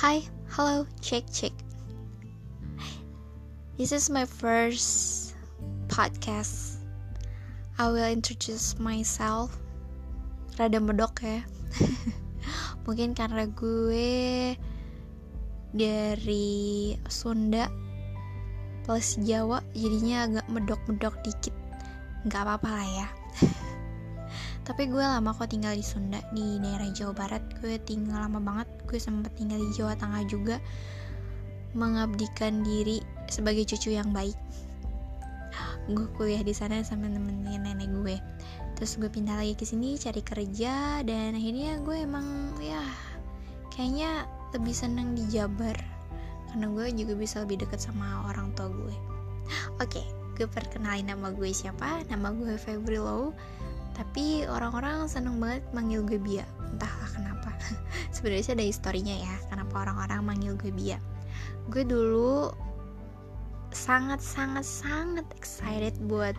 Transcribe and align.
Hi, 0.00 0.24
hello, 0.52 0.84
check, 1.00 1.24
check. 1.32 1.52
This 3.80 3.92
is 3.92 4.12
my 4.12 4.28
first 4.28 5.32
podcast. 5.88 6.80
I 7.80 7.88
will 7.88 8.04
introduce 8.04 8.76
myself. 8.76 9.56
Rada 10.60 10.80
medok 10.84 11.24
ya. 11.24 11.44
Mungkin 12.84 13.16
karena 13.16 13.48
gue 13.48 14.56
dari 15.72 16.92
Sunda 17.08 17.72
plus 18.84 19.16
Jawa 19.20 19.64
jadinya 19.72 20.28
agak 20.28 20.46
medok-medok 20.52 21.16
dikit. 21.24 21.56
Nggak 22.28 22.42
apa-apa 22.44 22.68
lah 22.68 22.88
ya. 23.04 23.19
Tapi 24.60 24.92
gue 24.92 25.00
lama 25.00 25.32
kok 25.32 25.50
tinggal 25.50 25.72
di 25.72 25.84
Sunda 25.84 26.20
di 26.36 26.60
daerah 26.60 26.88
Jawa 26.92 27.12
Barat. 27.16 27.42
Gue 27.58 27.80
tinggal 27.80 28.28
lama 28.28 28.38
banget. 28.38 28.68
Gue 28.84 29.00
sempat 29.00 29.32
tinggal 29.34 29.58
di 29.58 29.70
Jawa 29.72 29.96
Tengah 29.96 30.22
juga 30.28 30.56
mengabdikan 31.72 32.60
diri 32.66 33.00
sebagai 33.30 33.64
cucu 33.64 33.94
yang 33.94 34.10
baik. 34.10 34.36
Gue 35.94 36.06
kuliah 36.18 36.42
di 36.42 36.52
sana 36.52 36.82
sama 36.82 37.06
nemenin 37.06 37.62
nenek 37.62 37.90
gue. 38.02 38.16
Terus 38.78 38.96
gue 38.96 39.12
pindah 39.12 39.36
lagi 39.36 39.52
ke 39.52 39.68
sini 39.68 40.00
cari 40.00 40.24
kerja 40.24 41.04
dan 41.04 41.36
akhirnya 41.36 41.76
gue 41.84 42.00
emang 42.00 42.56
ya 42.64 42.80
kayaknya 43.68 44.24
lebih 44.56 44.72
seneng 44.72 45.12
di 45.12 45.28
Jabar. 45.28 45.76
Karena 46.50 46.66
gue 46.72 46.86
juga 46.96 47.14
bisa 47.14 47.44
lebih 47.44 47.62
dekat 47.62 47.78
sama 47.78 48.24
orang 48.26 48.50
tua 48.56 48.72
gue. 48.72 48.94
Oke 49.84 50.00
gue 50.40 50.48
perkenalin 50.48 51.04
nama 51.04 51.28
gue 51.36 51.52
siapa? 51.52 52.00
Nama 52.08 52.32
gue 52.32 52.56
Febri 52.56 52.96
Low 52.96 53.36
tapi 54.00 54.48
orang-orang 54.48 55.04
seneng 55.04 55.36
banget 55.36 55.60
manggil 55.76 56.00
gue 56.00 56.16
Bia. 56.16 56.48
Entahlah 56.72 57.10
kenapa. 57.12 57.52
Sebenarnya 58.16 58.56
ada 58.56 58.64
historinya 58.64 59.12
ya 59.12 59.34
kenapa 59.52 59.84
orang-orang 59.84 60.20
manggil 60.24 60.56
gue 60.56 60.72
Bia. 60.72 60.96
Gue 61.68 61.84
dulu 61.84 62.48
sangat 63.76 64.24
sangat 64.24 64.64
sangat 64.64 65.28
excited 65.36 65.92
buat 66.08 66.32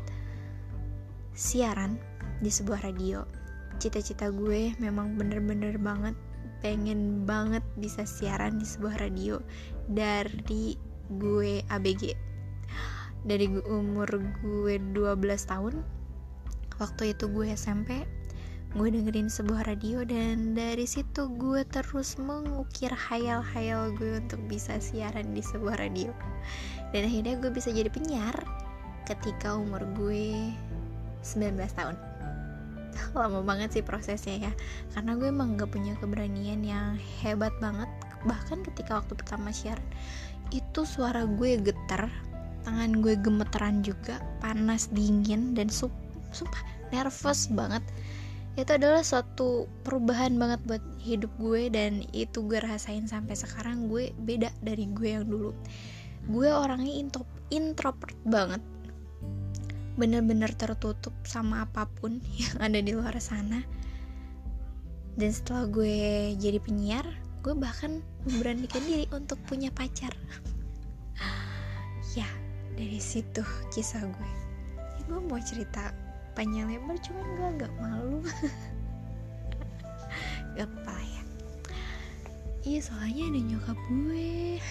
siaran 1.38 2.02
di 2.42 2.50
sebuah 2.50 2.82
radio. 2.82 3.30
Cita-cita 3.78 4.34
gue 4.34 4.74
memang 4.82 5.14
bener-bener 5.14 5.78
banget 5.78 6.18
pengen 6.66 7.30
banget 7.30 7.62
bisa 7.78 8.10
siaran 8.10 8.58
di 8.58 8.66
sebuah 8.66 8.98
radio 9.06 9.38
dari 9.90 10.78
gue 11.14 11.62
ABG 11.70 12.14
dari 13.22 13.50
umur 13.70 14.10
gue 14.42 14.82
12 14.94 15.50
tahun 15.50 16.01
waktu 16.82 17.14
itu 17.14 17.30
gue 17.30 17.54
SMP 17.54 18.02
gue 18.72 18.88
dengerin 18.88 19.28
sebuah 19.28 19.68
radio 19.68 20.08
dan 20.08 20.56
dari 20.56 20.88
situ 20.88 21.28
gue 21.36 21.68
terus 21.68 22.16
mengukir 22.16 22.88
hayal-hayal 22.88 23.92
gue 24.00 24.24
untuk 24.24 24.40
bisa 24.48 24.80
siaran 24.80 25.36
di 25.36 25.44
sebuah 25.44 25.76
radio. 25.76 26.16
Dan 26.96 27.04
akhirnya 27.04 27.36
gue 27.36 27.52
bisa 27.52 27.68
jadi 27.76 27.92
penyiar 27.92 28.32
ketika 29.04 29.60
umur 29.60 29.84
gue 29.92 30.56
19 31.20 31.60
tahun. 31.76 32.00
Lama 33.20 33.44
banget 33.44 33.76
sih 33.76 33.84
prosesnya 33.84 34.48
ya 34.48 34.54
karena 34.96 35.20
gue 35.20 35.28
emang 35.28 35.60
gak 35.60 35.76
punya 35.76 35.92
keberanian 36.00 36.64
yang 36.64 36.96
hebat 37.20 37.52
banget 37.60 37.92
bahkan 38.24 38.64
ketika 38.64 39.04
waktu 39.04 39.20
pertama 39.20 39.52
siaran 39.52 39.84
itu 40.56 40.88
suara 40.88 41.28
gue 41.28 41.60
getar 41.60 42.08
tangan 42.64 43.02
gue 43.02 43.18
gemeteran 43.18 43.82
juga 43.82 44.22
panas 44.40 44.88
dingin 44.94 45.58
dan 45.58 45.68
sumpah 46.34 46.64
nervous 46.92 47.48
banget. 47.52 47.84
Itu 48.60 48.76
adalah 48.76 49.00
suatu 49.00 49.72
perubahan 49.88 50.36
banget 50.36 50.60
buat 50.68 50.84
hidup 51.00 51.32
gue 51.40 51.72
dan 51.72 52.04
itu 52.12 52.44
gue 52.44 52.60
rasain 52.60 53.08
sampai 53.08 53.36
sekarang 53.40 53.88
gue 53.88 54.12
beda 54.28 54.52
dari 54.60 54.92
gue 54.92 55.10
yang 55.16 55.28
dulu. 55.28 55.56
Gue 56.28 56.52
orangnya 56.52 56.92
intro 56.92 57.24
introvert 57.48 58.16
banget. 58.28 58.60
Bener-bener 59.96 60.52
tertutup 60.56 61.16
sama 61.24 61.64
apa 61.64 61.88
pun 61.88 62.20
yang 62.42 62.56
ada 62.60 62.80
di 62.84 62.92
luar 62.92 63.16
sana. 63.24 63.64
Dan 65.16 65.32
setelah 65.32 65.68
gue 65.68 65.96
jadi 66.36 66.60
penyiar 66.60 67.08
gue 67.42 67.58
bahkan 67.58 68.04
memberanikan 68.28 68.84
diri 68.84 69.08
untuk 69.16 69.40
punya 69.48 69.72
pacar. 69.72 70.12
Ya 72.12 72.28
dari 72.76 73.00
situ 73.00 73.40
kisah 73.72 74.04
gue. 74.04 74.32
Ya, 74.76 75.02
gue 75.08 75.20
mau 75.32 75.40
cerita 75.40 75.96
panjang 76.34 76.68
lebar 76.68 76.98
cuman 77.00 77.26
gue 77.36 77.48
agak 77.60 77.74
malu. 77.80 78.20
Gak 80.56 80.68
apa 80.68 80.96
ya. 81.00 81.24
Iya 82.62 82.80
soalnya 82.84 83.24
ada 83.32 83.40
nyokap 83.40 83.78
gue. 83.90 84.58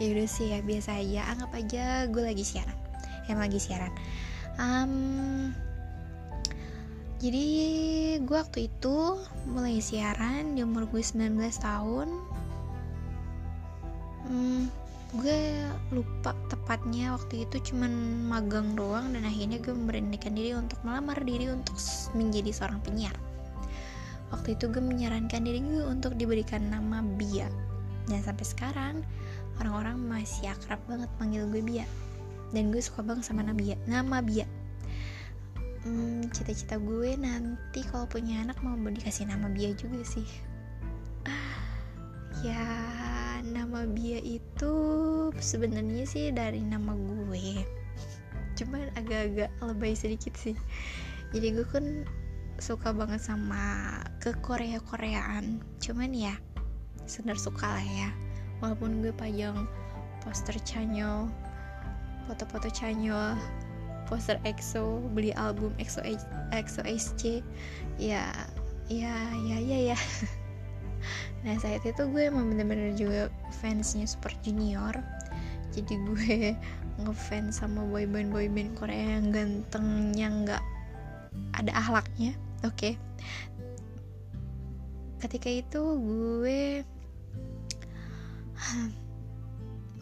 Ya 0.00 0.18
udah 0.18 0.26
sih 0.26 0.50
ya 0.50 0.58
biasa 0.64 0.98
aja. 0.98 1.30
Anggap 1.30 1.52
aja 1.54 1.84
gue 2.10 2.22
lagi 2.26 2.42
siaran. 2.42 2.74
Em 3.30 3.38
lagi 3.38 3.60
siaran. 3.60 3.92
Um, 4.58 5.54
jadi 7.22 7.46
gue 8.18 8.34
waktu 8.34 8.66
itu 8.66 9.22
mulai 9.46 9.78
siaran 9.78 10.58
di 10.58 10.66
umur 10.66 10.90
gue 10.90 10.98
19 10.98 11.38
tahun. 11.62 12.08
Hmm, 14.26 14.66
gue 15.12 15.68
lupa 15.92 16.32
tepatnya 16.48 17.12
waktu 17.12 17.44
itu 17.44 17.72
cuman 17.72 17.92
magang 18.32 18.72
doang 18.72 19.12
dan 19.12 19.28
akhirnya 19.28 19.60
gue 19.60 19.76
memberanikan 19.76 20.32
diri 20.32 20.56
untuk 20.56 20.80
melamar 20.88 21.20
diri 21.20 21.52
untuk 21.52 21.76
menjadi 22.16 22.48
seorang 22.48 22.80
penyiar. 22.80 23.12
Waktu 24.32 24.56
itu 24.56 24.72
gue 24.72 24.80
menyarankan 24.80 25.44
diri 25.44 25.60
gue 25.60 25.84
untuk 25.84 26.16
diberikan 26.16 26.64
nama 26.72 27.04
Bia. 27.04 27.44
Dan 28.08 28.24
sampai 28.24 28.46
sekarang 28.48 28.94
orang-orang 29.60 30.00
masih 30.00 30.48
akrab 30.48 30.80
banget 30.88 31.12
panggil 31.20 31.44
gue 31.52 31.60
Bia. 31.60 31.84
Dan 32.56 32.72
gue 32.72 32.80
suka 32.80 33.04
banget 33.04 33.28
sama 33.28 33.44
nama 33.44 33.60
Bia 33.60 33.76
nama 33.84 34.24
Bia. 34.24 34.48
Hmm, 35.84 36.24
cita-cita 36.32 36.80
gue 36.80 37.20
nanti 37.20 37.84
kalau 37.92 38.08
punya 38.08 38.40
anak 38.40 38.56
mau 38.64 38.72
dikasih 38.80 39.28
nama 39.28 39.52
Bia 39.52 39.76
juga 39.76 40.00
sih. 40.08 40.24
Ya 42.42 42.58
nama 43.42 43.84
Bia 43.84 44.22
itu 44.22 44.74
sebenarnya 45.36 46.06
sih 46.06 46.30
dari 46.30 46.62
nama 46.62 46.94
gue. 46.94 47.66
Cuman 48.54 48.88
agak-agak 48.94 49.50
lebay 49.58 49.98
sedikit 49.98 50.38
sih. 50.38 50.54
Jadi 51.34 51.58
gue 51.58 51.66
kan 51.66 52.06
suka 52.62 52.94
banget 52.94 53.18
sama 53.18 53.98
ke 54.22 54.30
Korea 54.38 54.78
Koreaan 54.78 55.58
cuman 55.82 56.14
ya 56.14 56.38
sebenarnya 57.10 57.42
suka 57.42 57.66
lah 57.66 57.86
ya. 57.86 58.10
Walaupun 58.62 59.02
gue 59.02 59.10
pajang 59.10 59.66
poster 60.22 60.54
Chanyeol 60.62 61.26
foto-foto 62.30 62.70
Chanyeol 62.70 63.34
poster 64.06 64.38
EXO 64.46 65.02
beli 65.16 65.34
album 65.34 65.74
EXO 65.82 66.04
EXO 66.54 66.82
SC 66.86 67.42
ya 67.98 68.30
ya 68.86 69.14
ya 69.46 69.58
ya 69.58 69.78
ya 69.94 69.98
nah 71.42 71.54
saat 71.58 71.82
itu 71.82 72.02
gue 72.10 72.22
emang 72.30 72.50
bener-bener 72.52 72.94
juga 72.94 73.28
fansnya 73.62 74.06
Super 74.06 74.32
Junior. 74.42 74.94
Jadi 75.72 75.94
gue 76.04 76.36
ngefans 77.02 77.64
sama 77.64 77.82
boyband 77.88 78.30
boyband 78.30 78.76
Korea 78.76 79.18
yang 79.18 79.32
gantengnya 79.32 80.28
nggak 80.28 80.64
ada 81.56 81.72
ahlaknya. 81.74 82.36
Oke. 82.62 82.94
Okay. 82.94 82.94
ketika 85.22 85.46
itu 85.46 85.78
gue 86.02 86.82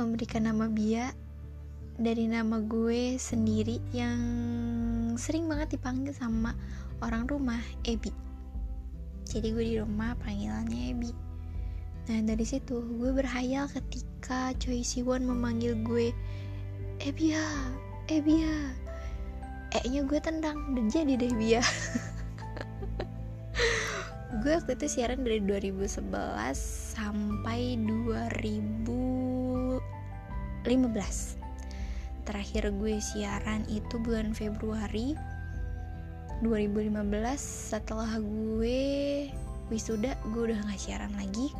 memberikan 0.00 0.48
nama 0.48 0.64
Bia 0.64 1.12
dari 2.00 2.24
nama 2.24 2.56
gue 2.64 3.20
sendiri 3.20 3.76
yang 3.92 4.16
sering 5.20 5.44
banget 5.44 5.76
dipanggil 5.76 6.16
sama 6.16 6.56
orang 7.04 7.28
rumah 7.28 7.60
Ebi 7.84 8.29
jadi 9.30 9.54
gue 9.54 9.62
di 9.62 9.78
rumah 9.78 10.18
panggilannya 10.18 10.90
Ebi 10.90 11.14
Nah 12.10 12.18
dari 12.26 12.42
situ 12.42 12.82
gue 12.82 13.14
berhayal 13.14 13.70
ketika 13.70 14.50
Choi 14.58 14.82
Siwon 14.82 15.22
memanggil 15.22 15.78
gue 15.86 16.10
Ebia, 16.98 17.38
Ebia 18.10 18.74
E-nya 19.70 20.02
gue 20.02 20.18
tendang 20.18 20.74
dan 20.74 20.90
jadi 20.90 21.14
deh 21.14 21.30
Bia 21.38 21.62
Gue 24.42 24.58
waktu 24.58 24.74
itu 24.74 24.98
siaran 24.98 25.22
dari 25.22 25.38
2011 25.46 26.10
sampai 26.98 27.78
2015 27.78 29.78
Terakhir 32.26 32.74
gue 32.74 32.98
siaran 32.98 33.62
itu 33.70 33.94
bulan 34.02 34.34
Februari 34.34 35.14
2015 36.40 36.96
setelah 37.76 38.16
gue 38.16 39.28
wisuda 39.68 40.16
gue 40.32 40.42
udah 40.48 40.58
gak 40.72 40.80
siaran 40.80 41.12
lagi. 41.20 41.52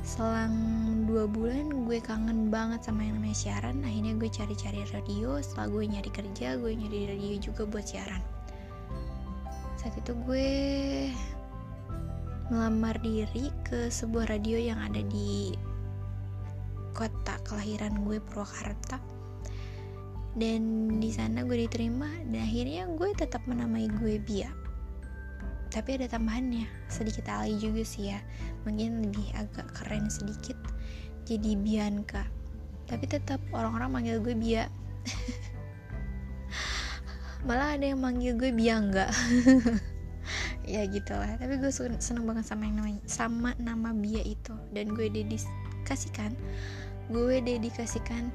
Selang 0.00 0.56
dua 1.04 1.28
bulan 1.28 1.84
gue 1.84 2.00
kangen 2.00 2.48
banget 2.48 2.80
sama 2.80 3.04
yang 3.04 3.20
namanya 3.20 3.36
siaran. 3.36 3.84
Akhirnya 3.84 4.16
gue 4.16 4.28
cari-cari 4.32 4.80
radio. 4.88 5.36
Setelah 5.44 5.68
gue 5.68 5.84
nyari 5.84 6.10
kerja 6.16 6.56
gue 6.56 6.72
nyari 6.72 7.12
radio 7.12 7.34
juga 7.44 7.68
buat 7.68 7.84
siaran. 7.84 8.24
Saat 9.76 10.00
itu 10.00 10.16
gue 10.24 10.48
melamar 12.48 12.96
diri 13.04 13.52
ke 13.68 13.92
sebuah 13.92 14.32
radio 14.32 14.56
yang 14.56 14.80
ada 14.80 15.04
di 15.06 15.52
kota 16.96 17.36
kelahiran 17.44 18.00
gue 18.08 18.18
Purwakarta 18.18 19.09
dan 20.38 20.62
di 21.02 21.10
sana 21.10 21.42
gue 21.42 21.66
diterima 21.66 22.06
dan 22.30 22.46
akhirnya 22.46 22.86
gue 22.94 23.10
tetap 23.18 23.42
menamai 23.50 23.90
gue 23.98 24.22
Bia. 24.22 24.50
Tapi 25.70 25.98
ada 25.98 26.10
tambahannya 26.10 26.66
sedikit 26.90 27.30
alay 27.30 27.54
juga 27.58 27.82
sih 27.82 28.14
ya. 28.14 28.18
Mungkin 28.66 29.10
lebih 29.10 29.26
agak 29.38 29.70
keren 29.74 30.10
sedikit. 30.10 30.58
Jadi 31.26 31.54
Bianca. 31.58 32.26
Tapi 32.90 33.06
tetap 33.06 33.38
orang-orang 33.54 33.90
manggil 33.90 34.18
gue 34.22 34.34
Bia. 34.34 34.66
Malah 37.46 37.78
ada 37.78 37.86
yang 37.86 38.02
manggil 38.02 38.38
gue 38.38 38.54
Biangga. 38.54 39.10
Ya 40.70 40.86
gitu 40.86 41.18
lah 41.18 41.34
tapi 41.34 41.58
gue 41.58 41.72
seneng 41.74 42.30
banget 42.30 42.46
sama 42.46 42.62
yang 42.62 42.78
namanya 42.78 43.02
sama 43.10 43.50
nama 43.58 43.90
Bia 43.90 44.22
itu. 44.22 44.54
Dan 44.70 44.94
gue 44.94 45.10
dedikasikan 45.10 46.30
gue 47.10 47.42
dedikasikan 47.42 48.30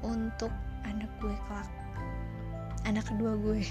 untuk 0.00 0.48
anak 0.86 1.10
gue 1.18 1.34
kelak. 1.50 1.70
Anak 2.86 3.04
kedua 3.10 3.34
gue. 3.36 3.62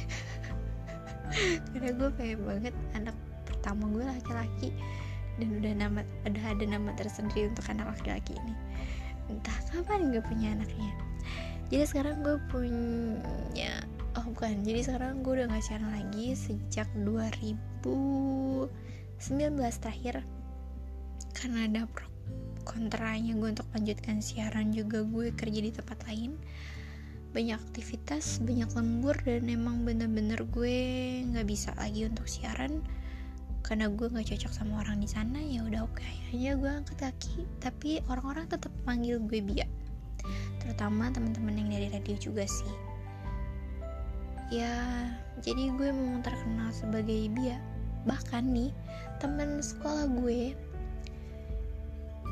Karena 1.73 1.91
gue 1.95 2.09
pengen 2.15 2.41
banget 2.45 2.75
anak 2.93 3.15
pertama 3.47 3.87
gue 3.89 4.03
laki-laki. 4.05 4.69
Dan 5.35 5.59
udah 5.59 5.73
nama 5.75 6.01
udah 6.23 6.45
ada 6.47 6.65
nama 6.67 6.91
tersendiri 6.95 7.51
untuk 7.51 7.65
anak 7.71 7.95
laki-laki 7.97 8.35
ini. 8.35 8.55
Entah 9.31 9.57
kapan 9.73 10.13
gue 10.13 10.21
punya 10.21 10.53
anaknya. 10.53 10.91
Jadi 11.73 11.83
sekarang 11.89 12.21
gue 12.21 12.37
punya 12.53 13.81
oh 14.15 14.25
bukan. 14.31 14.61
Jadi 14.63 14.85
sekarang 14.85 15.25
gue 15.25 15.43
udah 15.43 15.47
gak 15.49 15.81
lagi 15.81 16.37
sejak 16.37 16.87
2019 17.01 18.69
terakhir. 19.81 20.21
Karena 21.35 21.67
ada 21.67 21.81
pro 21.89 22.07
kontranya 22.65 23.37
gue 23.37 23.49
untuk 23.59 23.67
lanjutkan 23.73 24.21
siaran 24.21 24.71
juga. 24.71 25.01
Gue 25.03 25.33
kerja 25.33 25.59
di 25.61 25.71
tempat 25.73 26.05
lain 26.05 26.37
banyak 27.35 27.59
aktivitas 27.59 28.39
banyak 28.39 28.71
lembur 28.71 29.19
dan 29.27 29.51
emang 29.51 29.83
bener-bener 29.83 30.39
gue 30.55 30.79
nggak 31.27 31.43
bisa 31.43 31.75
lagi 31.75 32.07
untuk 32.07 32.31
siaran. 32.31 32.79
Karena 33.59 33.91
gue 33.91 34.07
nggak 34.07 34.31
cocok 34.31 34.53
sama 34.55 34.79
orang 34.79 35.03
di 35.03 35.09
sana 35.11 35.43
ya 35.43 35.67
udah 35.67 35.83
oke 35.83 35.99
okay. 35.99 36.55
gue 36.55 36.71
angkat 36.71 36.95
kaki. 36.95 37.43
Tapi 37.59 37.99
orang-orang 38.07 38.47
tetap 38.47 38.71
panggil 38.87 39.19
gue 39.19 39.43
Bia. 39.43 39.67
Terutama 40.63 41.11
teman-teman 41.11 41.59
yang 41.59 41.69
dari 41.75 41.91
radio 41.91 42.15
juga 42.15 42.47
sih. 42.47 42.71
Ya 44.47 44.71
jadi 45.43 45.75
gue 45.75 45.91
memang 45.91 46.23
terkenal 46.23 46.71
sebagai 46.71 47.27
Bia. 47.35 47.59
Bahkan 48.07 48.47
nih 48.47 48.71
teman 49.19 49.59
sekolah 49.59 50.07
gue 50.23 50.55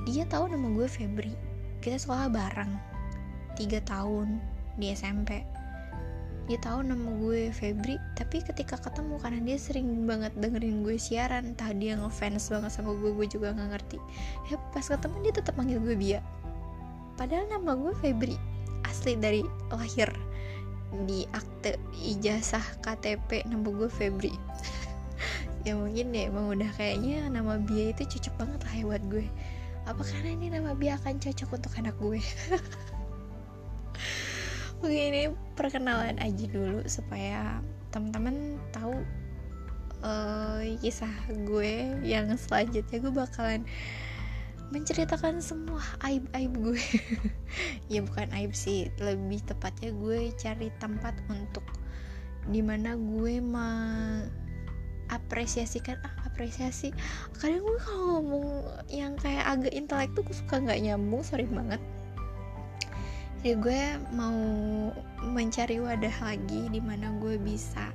dia 0.08 0.24
tahu 0.32 0.48
nama 0.48 0.72
gue 0.72 0.88
Febri. 0.88 1.36
Kita 1.84 2.00
sekolah 2.00 2.32
bareng 2.32 2.72
tiga 3.60 3.84
tahun 3.84 4.53
di 4.78 4.94
SMP 4.94 5.44
dia 6.44 6.60
tahu 6.60 6.84
nama 6.84 7.08
gue 7.24 7.56
Febri. 7.56 7.96
Tapi 8.20 8.44
ketika 8.44 8.75
ketemu 8.75 9.16
karena 9.20 9.40
dia 9.48 9.56
sering 9.56 10.04
banget 10.04 10.36
dengerin 10.36 10.84
gue 10.84 11.00
siaran 11.00 11.56
entah 11.56 11.72
dia 11.72 11.96
ngefans 11.96 12.52
banget 12.52 12.72
sama 12.75 12.92
gue 13.00 13.16
gue 13.16 13.28
juga 13.31 13.56
nggak 13.56 13.70
ngerti. 13.72 13.98
Ya 14.52 14.60
pas 14.75 14.84
ketemu 14.84 15.16
dia 15.24 15.34
tetap 15.40 15.56
manggil 15.56 15.80
gue 15.80 15.96
Bia. 15.96 16.20
Padahal 17.16 17.48
nama 17.48 17.78
gue 17.80 17.94
Febri 18.04 18.36
asli 18.84 19.16
dari 19.16 19.40
lahir 19.72 20.12
di 21.08 21.26
akte 21.31 21.80
ijazah 22.04 22.64
KTP 22.84 23.48
nama 23.48 23.68
gue 23.68 23.90
Febri. 23.90 24.34
Ya 25.64 25.80
mungkin 25.80 26.12
deh 26.12 26.28
emang 26.28 26.52
udah 26.52 26.68
kayaknya 26.76 27.24
nama 27.31 27.56
Bia 27.56 27.96
itu 27.96 28.04
cocok 28.04 28.36
banget 28.36 28.60
lah 28.68 28.74
ya 28.76 28.84
buat 28.84 29.04
gue. 29.08 29.26
Apa 29.88 30.04
karena 30.04 30.36
ini 30.36 30.52
nama 30.52 30.76
Bia 30.76 31.00
akan 31.00 31.24
cocok 31.24 31.56
untuk 31.56 31.72
anak 31.80 31.96
gue 32.04 32.19
Oke 34.83 35.00
ini 35.00 35.31
perkenalan 35.56 36.19
aja 36.19 36.44
dulu 36.51 36.83
supaya 36.91 37.63
teman-teman 37.95 38.59
tahu 38.75 39.00
uh, 40.03 40.59
kisah 40.83 41.07
gue 41.47 42.03
yang 42.03 42.27
selanjutnya. 42.35 43.00
Gue 43.00 43.15
bakalan 43.15 43.63
menceritakan 44.75 45.39
semua 45.39 45.80
aib-aib 46.03 46.51
gue. 46.59 46.83
Ya 47.88 48.03
bukan 48.03 48.27
aib 48.35 48.51
sih. 48.51 48.91
Lebih 49.00 49.39
tepatnya 49.47 49.95
gue 49.95 50.35
cari 50.35 50.68
tempat 50.83 51.15
untuk 51.31 51.63
di 52.51 52.59
mana 52.59 53.00
gue 53.00 53.39
mengapresiasikan 53.39 55.95
ah 56.03 56.27
apresiasi. 56.27 56.91
Kadang 57.39 57.63
gue 57.63 57.80
kalau 57.88 58.19
ngomong 58.19 58.68
yang 58.91 59.15
kayak 59.15 59.47
agak 59.47 59.71
intelek 59.71 60.12
tuh 60.12 60.27
suka 60.35 60.59
nggak 60.59 60.83
nyambung 60.83 61.24
sorry 61.24 61.47
banget 61.47 61.80
ya 63.44 63.60
gue 63.60 64.00
mau 64.16 64.40
mencari 65.19 65.84
wadah 65.84 66.16
lagi 66.24 66.72
di 66.72 66.80
mana 66.80 67.12
gue 67.19 67.36
bisa 67.36 67.92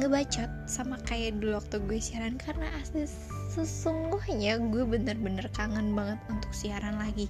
ngebacot 0.00 0.48
sama 0.64 0.96
kayak 1.04 1.36
dulu 1.36 1.60
waktu 1.60 1.76
gue 1.84 2.00
siaran. 2.00 2.40
Karena 2.40 2.64
asli 2.80 3.04
sesungguhnya 3.52 4.56
gue 4.72 4.88
bener-bener 4.88 5.44
kangen 5.52 5.92
banget 5.92 6.16
untuk 6.32 6.48
siaran 6.56 6.96
lagi. 6.96 7.28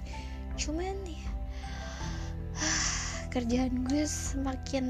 Cuman 0.55 0.95
ya 1.03 1.27
kerjaan 3.35 3.83
gue 3.83 4.07
semakin 4.07 4.85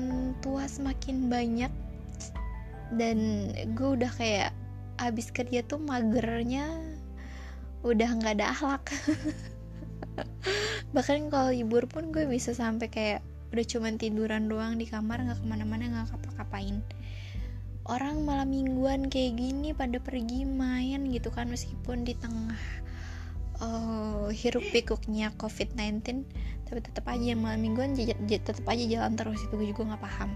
tua 0.46 0.70
semakin 0.70 1.34
banyak. 1.34 1.74
Dan 2.94 3.50
gue 3.74 3.90
udah 3.98 4.14
kayak 4.14 4.54
abis 5.02 5.34
kerja 5.34 5.66
tuh 5.66 5.82
magernya 5.82 6.78
udah 7.82 8.22
nggak 8.22 8.38
ada 8.38 8.54
akhlak 8.54 8.86
bahkan 10.92 11.32
kalau 11.32 11.56
libur 11.56 11.88
pun 11.88 12.12
gue 12.12 12.28
bisa 12.28 12.52
sampai 12.52 12.92
kayak 12.92 13.20
udah 13.52 13.66
cuman 13.68 14.00
tiduran 14.00 14.48
doang 14.48 14.80
di 14.80 14.88
kamar 14.88 15.24
nggak 15.24 15.40
ke 15.40 15.46
mana-mana 15.48 15.84
nggak 15.88 16.06
ngapa-ngapain. 16.12 16.84
Orang 17.88 18.24
malam 18.24 18.52
mingguan 18.52 19.12
kayak 19.12 19.40
gini 19.40 19.76
pada 19.76 19.98
pergi 20.00 20.48
main 20.48 21.12
gitu 21.12 21.34
kan 21.34 21.50
meskipun 21.50 22.08
di 22.08 22.14
tengah 22.16 22.60
uh, 23.60 24.30
hiruk 24.32 24.64
pikuknya 24.72 25.34
covid-19 25.36 26.24
tapi 26.70 26.80
tetap 26.80 27.04
aja 27.12 27.36
malam 27.36 27.60
mingguan 27.60 27.92
tetap 27.98 28.64
aja 28.64 28.86
jalan 28.88 29.20
terus 29.20 29.44
itu 29.44 29.54
gue 29.60 29.68
juga 29.76 29.96
nggak 29.96 30.04
paham. 30.04 30.32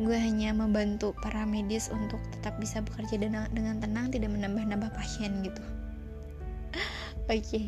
Gue 0.00 0.16
hanya 0.16 0.56
membantu 0.56 1.12
para 1.20 1.44
medis 1.44 1.92
untuk 1.92 2.16
tetap 2.32 2.56
bisa 2.56 2.80
bekerja 2.80 3.20
dengan, 3.20 3.44
dengan 3.52 3.76
tenang 3.76 4.08
tidak 4.08 4.32
menambah-nambah 4.32 4.88
pasien 4.96 5.44
gitu. 5.44 5.60
Oke 7.28 7.36
okay 7.36 7.66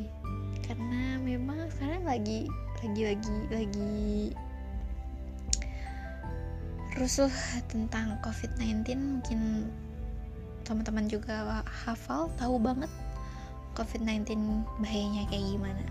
karena 0.64 1.03
memang 1.25 1.73
sekarang 1.73 2.04
lagi 2.04 2.45
lagi 2.85 3.02
lagi 3.09 3.37
lagi 3.49 3.97
rusuh 7.00 7.33
tentang 7.73 8.21
COVID-19 8.21 8.85
mungkin 8.95 9.40
teman-teman 10.69 11.09
juga 11.09 11.64
hafal 11.64 12.28
tahu 12.37 12.61
banget 12.61 12.93
COVID-19 13.75 14.38
bahayanya 14.78 15.26
kayak 15.33 15.45
gimana. 15.59 15.85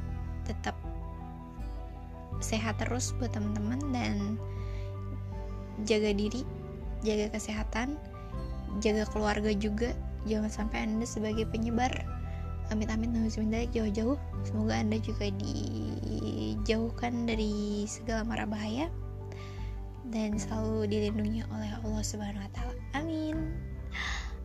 Tetap 0.47 0.75
sehat 2.39 2.79
terus 2.79 3.11
buat 3.19 3.33
teman-teman 3.35 3.79
dan 3.91 4.15
jaga 5.89 6.11
diri 6.15 6.45
jaga 7.03 7.33
kesehatan 7.33 7.99
jaga 8.79 9.09
keluarga 9.11 9.51
juga. 9.51 9.91
Jangan 10.23 10.47
sampai 10.47 10.87
anda 10.87 11.03
sebagai 11.03 11.43
penyebar 11.51 11.91
amit-amit 12.73 13.13
nauzubillah 13.13 13.69
jauh-jauh 13.69 14.17
semoga 14.43 14.81
anda 14.81 14.97
juga 14.99 15.29
dijauhkan 15.37 17.29
dari 17.29 17.85
segala 17.85 18.25
mara 18.25 18.49
bahaya 18.49 18.89
dan 20.13 20.37
selalu 20.37 20.89
dilindungi 20.89 21.41
oleh 21.49 21.71
Allah 21.81 22.03
Subhanahu 22.05 22.45
wa 22.45 22.51
taala. 22.53 22.77
Amin. 22.93 23.55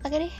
Oke 0.06 0.16
deh. 0.16 0.35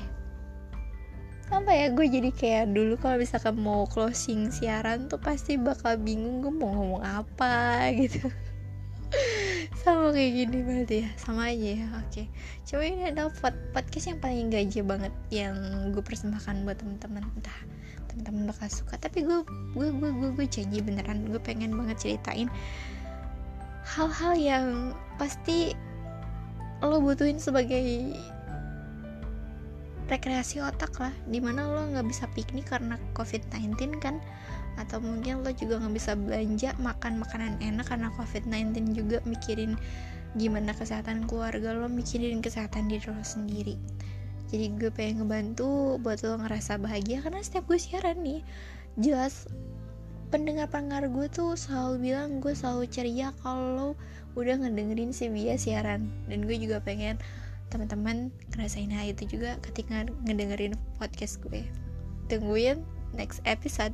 Apa 1.49 1.73
ya 1.73 1.88
gue 1.92 2.07
jadi 2.09 2.28
kayak 2.33 2.76
dulu 2.76 3.00
kalau 3.00 3.16
misalkan 3.21 3.57
mau 3.57 3.88
closing 3.88 4.52
siaran 4.52 5.09
tuh 5.09 5.16
pasti 5.16 5.57
bakal 5.57 5.97
bingung 5.97 6.45
gue 6.45 6.52
mau 6.52 6.73
ngomong 6.73 7.02
apa 7.04 7.88
gitu. 7.97 8.28
Sama 10.09 10.25
kayak 10.25 10.33
gini 10.41 10.59
berarti 10.65 10.97
ya? 11.05 11.09
Sama 11.21 11.43
aja 11.53 11.69
ya 11.69 11.87
oke. 12.00 12.09
Okay. 12.09 12.27
coba 12.65 12.83
ini 12.88 13.03
adalah 13.12 13.29
podcast 13.77 14.07
yang 14.09 14.21
paling 14.25 14.49
gaje 14.49 14.81
banget 14.81 15.12
yang 15.29 15.53
gue 15.93 16.00
persembahkan 16.00 16.65
buat 16.65 16.81
teman-teman 16.81 17.29
entah 17.29 17.61
teman-teman 18.09 18.49
bakal 18.49 18.73
suka. 18.73 18.97
Tapi 18.97 19.29
gue 19.29 19.45
gue 19.77 19.88
gue 19.93 20.11
gue 20.17 20.31
gue 20.33 20.47
janji 20.49 20.81
beneran 20.81 21.29
gue 21.29 21.37
pengen 21.37 21.77
banget 21.77 22.00
ceritain 22.00 22.49
hal-hal 23.85 24.33
yang 24.33 24.97
pasti 25.21 25.77
lo 26.81 27.05
butuhin 27.05 27.37
sebagai 27.37 28.17
rekreasi 30.09 30.65
otak 30.65 30.97
lah. 30.99 31.12
Di 31.29 31.38
mana 31.38 31.69
lo 31.69 31.85
nggak 31.88 32.09
bisa 32.09 32.25
piknik 32.33 32.73
karena 32.73 32.97
covid-19 33.12 34.00
kan? 34.00 34.19
Atau 34.81 35.05
mungkin 35.05 35.45
lo 35.45 35.53
juga 35.53 35.79
nggak 35.79 35.95
bisa 35.95 36.17
belanja 36.17 36.73
makan 36.81 37.21
makanan 37.21 37.61
enak 37.61 37.87
karena 37.87 38.09
covid-19 38.17 38.97
juga 38.97 39.19
mikirin 39.29 39.77
gimana 40.37 40.77
kesehatan 40.77 41.25
keluarga 41.25 41.73
lo 41.73 41.88
mikirin 41.88 42.41
kesehatan 42.41 42.88
diri 42.88 43.05
lo 43.09 43.23
sendiri. 43.25 43.77
Jadi 44.49 44.73
gue 44.81 44.88
pengen 44.88 45.25
ngebantu 45.25 46.00
buat 46.00 46.25
lo 46.25 46.41
ngerasa 46.41 46.81
bahagia 46.81 47.21
karena 47.21 47.45
setiap 47.45 47.69
gue 47.69 47.77
siaran 47.77 48.25
nih 48.25 48.41
jelas 48.97 49.45
pendengar-pendengar 50.29 51.09
gue 51.09 51.27
tuh 51.33 51.57
selalu 51.57 52.12
bilang 52.12 52.41
gue 52.41 52.53
selalu 52.53 52.85
ceria 52.88 53.33
kalau 53.41 53.97
udah 54.37 54.61
ngedengerin 54.61 55.12
si 55.12 55.29
Bia 55.33 55.57
siaran. 55.57 56.09
Dan 56.29 56.45
gue 56.45 56.57
juga 56.57 56.81
pengen 56.81 57.17
teman-teman 57.69 58.33
ngerasain 58.53 58.91
hal 58.91 59.13
itu 59.13 59.39
juga 59.39 59.61
ketika 59.61 60.09
ngedengerin 60.25 60.75
podcast 60.97 61.41
gue. 61.45 61.65
Tungguin 62.29 62.85
next 63.17 63.41
episode. 63.45 63.93